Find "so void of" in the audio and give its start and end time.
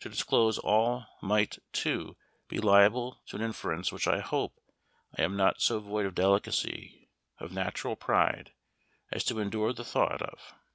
5.62-6.14